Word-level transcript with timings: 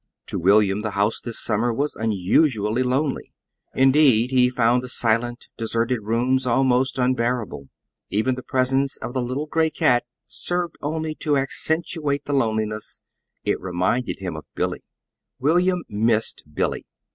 To 0.25 0.39
William 0.39 0.81
the 0.81 0.89
house 0.97 1.21
this 1.21 1.39
summer 1.39 1.71
was 1.71 1.93
unusually 1.93 2.81
lonely; 2.81 3.33
indeed, 3.75 4.31
he 4.31 4.49
found 4.49 4.81
the 4.81 4.89
silent, 4.89 5.45
deserted 5.57 5.99
rooms 6.01 6.47
almost 6.47 6.97
unbearable. 6.97 7.69
Even 8.09 8.33
the 8.33 8.41
presence 8.41 8.97
of 8.97 9.13
the 9.13 9.21
little 9.21 9.45
gray 9.45 9.69
cat 9.69 10.03
served 10.25 10.75
only 10.81 11.13
to 11.19 11.37
accentuate 11.37 12.25
the 12.25 12.33
loneliness 12.33 12.99
it 13.43 13.61
reminded 13.61 14.17
him 14.17 14.35
of 14.35 14.45
Billy. 14.55 14.83
William 15.37 15.83
missed 15.87 16.45
Billy. 16.51 16.83